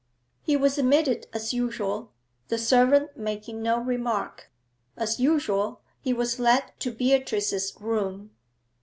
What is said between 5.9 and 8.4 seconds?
he was led to Beatrice's room.